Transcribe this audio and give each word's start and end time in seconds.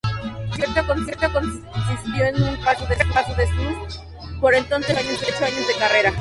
El 0.75 0.87
concierto 0.87 1.31
consistió 1.31 2.27
un 2.33 2.57
repaso 2.57 3.35
de 3.35 3.45
sus, 3.47 4.01
por 4.39 4.55
entonces, 4.55 4.97
dieciocho 5.07 5.45
años 5.45 5.67
de 5.67 5.75
carrera. 5.77 6.11